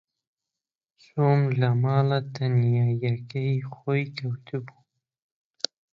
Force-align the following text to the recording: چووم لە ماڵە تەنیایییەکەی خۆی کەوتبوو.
چووم 1.03 1.41
لە 1.59 1.69
ماڵە 1.83 2.19
تەنیایییەکەی 2.33 3.53
خۆی 3.73 4.03
کەوتبوو. 4.17 4.79